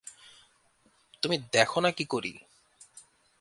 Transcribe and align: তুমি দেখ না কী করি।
তুমি 1.21 1.37
দেখ 1.51 1.69
না 1.77 1.89
কী 1.91 2.05
করি। 2.05 2.33